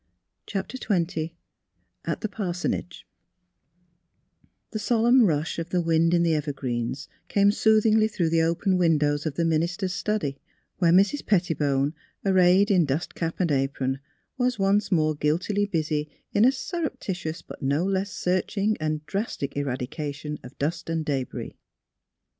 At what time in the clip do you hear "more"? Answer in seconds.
14.91-15.13